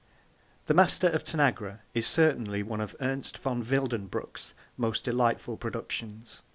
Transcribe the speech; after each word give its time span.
The 0.65 0.73
Master 0.73 1.07
Of 1.09 1.23
Tanagra 1.23 1.81
is 1.93 2.07
certainly 2.07 2.63
one 2.63 2.81
of 2.81 2.95
Ernst 3.01 3.37
von 3.37 3.61
Wildenbruch's 3.63 4.55
most 4.75 5.03
delightful 5.05 5.57
productions. 5.57 6.41